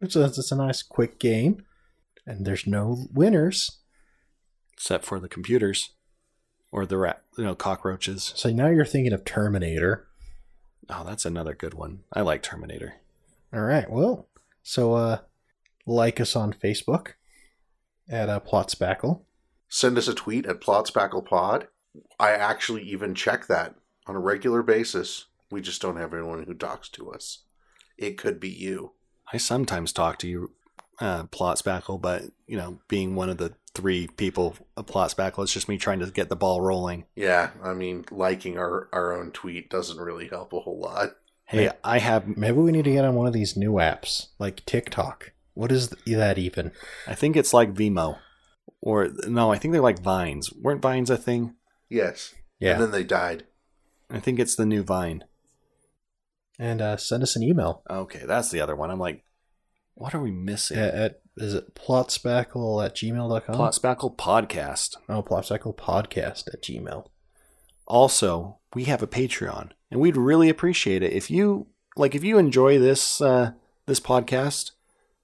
[0.00, 1.64] It's a, it's a nice quick game,
[2.26, 3.78] and there's no winners.
[4.72, 5.90] Except for the computers
[6.70, 8.32] or the rat, you know, cockroaches.
[8.36, 10.06] So now you're thinking of Terminator.
[10.88, 12.00] Oh, that's another good one.
[12.12, 12.94] I like Terminator.
[13.52, 13.90] All right.
[13.90, 14.28] Well,
[14.62, 15.18] so uh,
[15.86, 17.12] like us on Facebook
[18.08, 19.22] at uh, Plot Spackle.
[19.68, 21.66] Send us a tweet at PlotspacklePod.
[22.18, 23.74] I actually even check that
[24.06, 25.26] on a regular basis.
[25.50, 27.44] We just don't have anyone who talks to us.
[27.96, 28.92] It could be you.
[29.32, 30.52] I sometimes talk to you,
[31.00, 35.42] uh, Plot Spackle, but you know, being one of the three people a Plot Spackle,
[35.42, 37.04] it's just me trying to get the ball rolling.
[37.14, 41.10] Yeah, I mean, liking our, our own tweet doesn't really help a whole lot.
[41.48, 42.36] Hey, I have.
[42.36, 45.32] Maybe we need to get on one of these new apps like TikTok.
[45.54, 46.72] What is that even?
[47.06, 48.18] I think it's like Vimo,
[48.82, 50.52] or no, I think they're like Vines.
[50.52, 51.54] weren't Vines a thing?
[51.88, 52.34] Yes.
[52.60, 52.74] Yeah.
[52.74, 53.44] And then they died.
[54.10, 55.24] I think it's the new Vine.
[56.58, 58.90] And uh, send us an email Okay, that's the other one.
[58.90, 59.24] I'm like,
[59.94, 60.76] what are we missing?
[60.76, 63.54] at, at is it plotspackle at gmail.com?
[63.54, 64.96] Plot Spackle podcast.
[65.08, 67.06] oh, plotspackle podcast at gmail.
[67.88, 71.66] Also, we have a Patreon, and we'd really appreciate it if you
[71.96, 73.52] like if you enjoy this uh,
[73.86, 74.72] this podcast,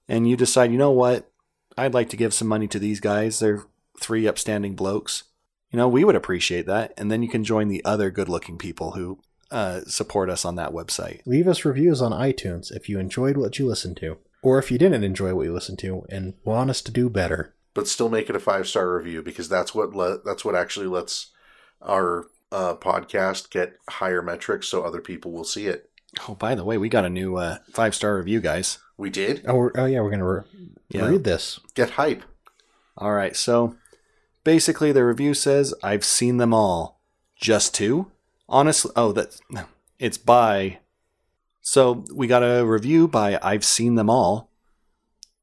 [0.09, 1.31] and you decide, you know what,
[1.77, 3.39] I'd like to give some money to these guys.
[3.39, 3.63] They're
[3.99, 5.23] three upstanding blokes.
[5.71, 8.91] You know, we would appreciate that, and then you can join the other good-looking people
[8.91, 9.19] who
[9.51, 11.21] uh, support us on that website.
[11.25, 14.77] Leave us reviews on iTunes if you enjoyed what you listened to, or if you
[14.77, 17.53] didn't enjoy what you listened to and want us to do better.
[17.73, 20.87] But still make it a five star review because that's what le- that's what actually
[20.87, 21.31] lets
[21.81, 25.89] our uh, podcast get higher metrics so other people will see it.
[26.27, 28.77] Oh, by the way, we got a new uh, five-star review, guys.
[28.97, 29.43] We did?
[29.47, 30.41] Oh, we're, oh yeah, we're gonna re-
[30.89, 31.07] Yeah.
[31.09, 31.59] read this.
[31.73, 32.23] Get hype.
[32.97, 33.75] All right, so
[34.45, 37.01] basically the review says I've seen them all.
[37.35, 38.11] Just two?
[38.47, 39.35] Honestly, oh that
[39.99, 40.79] it's by
[41.61, 44.49] So we got a review by I've seen them all.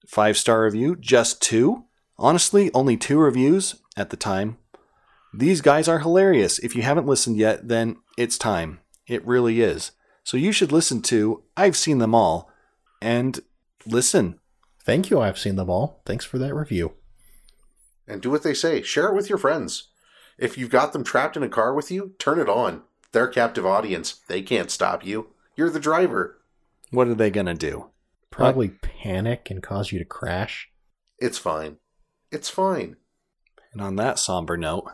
[0.09, 1.85] 5-star review, just two?
[2.19, 4.57] Honestly, only two reviews at the time.
[5.35, 6.59] These guys are hilarious.
[6.59, 8.81] If you haven't listened yet, then it's time.
[9.07, 9.93] It really is.
[10.25, 12.51] So you should listen to I've seen them all
[13.01, 13.41] and
[13.87, 14.39] listen.
[14.85, 15.21] Thank you.
[15.21, 16.03] I've seen them all.
[16.05, 16.95] Thanks for that review.
[18.07, 18.83] And do what they say.
[18.83, 19.89] Share it with your friends.
[20.39, 22.83] If you've got them trapped in a car with you, turn it on.
[23.13, 24.21] They're captive audience.
[24.29, 25.29] They can't stop you.
[25.57, 26.41] You're the driver.
[26.91, 27.91] What are they going to do?
[28.31, 30.71] Probably panic and cause you to crash.
[31.19, 31.77] It's fine.
[32.31, 32.97] It's fine.
[33.73, 34.91] And on that somber note,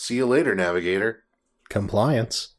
[0.00, 1.24] See you later, Navigator.
[1.68, 2.54] Compliance.